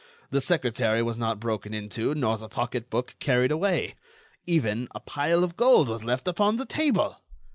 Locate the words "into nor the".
1.75-2.49